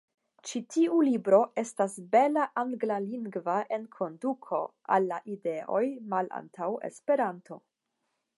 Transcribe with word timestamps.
Ĉi 0.51 0.59
tiu 0.75 0.95
libro 1.07 1.41
estas 1.63 1.97
bela 2.15 2.45
anglalingva 2.61 3.59
enkonduko 3.79 4.63
al 4.97 5.07
la 5.13 5.21
ideoj 5.37 5.85
malantaŭ 6.17 6.73
Esperanto. 6.93 7.63